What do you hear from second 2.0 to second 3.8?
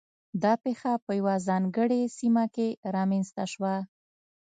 سیمه کې رامنځته شوه.